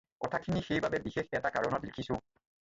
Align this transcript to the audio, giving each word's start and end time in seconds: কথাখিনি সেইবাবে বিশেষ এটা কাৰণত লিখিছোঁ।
কথাখিনি 0.23 0.63
সেইবাবে 0.69 1.01
বিশেষ 1.07 1.27
এটা 1.41 1.51
কাৰণত 1.59 1.91
লিখিছোঁ। 1.91 2.19